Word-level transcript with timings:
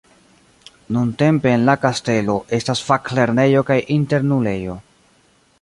Nuntempe 0.95 1.51
en 1.57 1.67
la 1.67 1.75
kastelo 1.83 2.39
estas 2.61 2.83
faklernejo 2.89 3.63
kaj 3.71 3.81
internulejo. 4.01 4.81